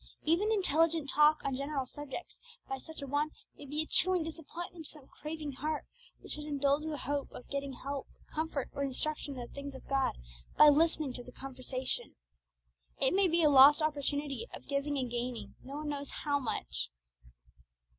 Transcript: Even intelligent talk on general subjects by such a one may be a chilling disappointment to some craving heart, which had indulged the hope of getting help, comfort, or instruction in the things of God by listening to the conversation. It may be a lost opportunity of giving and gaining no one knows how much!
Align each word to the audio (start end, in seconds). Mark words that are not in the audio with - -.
Even 0.23 0.51
intelligent 0.51 1.11
talk 1.11 1.45
on 1.45 1.55
general 1.55 1.85
subjects 1.85 2.39
by 2.67 2.79
such 2.79 3.03
a 3.03 3.07
one 3.07 3.29
may 3.55 3.67
be 3.67 3.83
a 3.83 3.85
chilling 3.85 4.23
disappointment 4.23 4.85
to 4.87 4.91
some 4.93 5.05
craving 5.07 5.51
heart, 5.51 5.85
which 6.21 6.33
had 6.33 6.43
indulged 6.45 6.89
the 6.89 6.97
hope 6.97 7.31
of 7.31 7.47
getting 7.51 7.73
help, 7.73 8.07
comfort, 8.33 8.67
or 8.73 8.81
instruction 8.83 9.35
in 9.35 9.41
the 9.41 9.45
things 9.53 9.75
of 9.75 9.87
God 9.87 10.13
by 10.57 10.69
listening 10.69 11.13
to 11.13 11.23
the 11.23 11.31
conversation. 11.31 12.15
It 12.99 13.13
may 13.13 13.27
be 13.27 13.43
a 13.43 13.49
lost 13.51 13.79
opportunity 13.79 14.47
of 14.55 14.67
giving 14.67 14.97
and 14.97 15.11
gaining 15.11 15.53
no 15.63 15.75
one 15.77 15.89
knows 15.89 16.09
how 16.09 16.39
much! 16.39 16.89